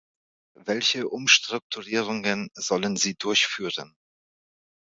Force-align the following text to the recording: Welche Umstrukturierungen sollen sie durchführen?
Welche 0.55 1.07
Umstrukturierungen 1.07 2.49
sollen 2.55 2.95
sie 2.97 3.13
durchführen? 3.13 3.95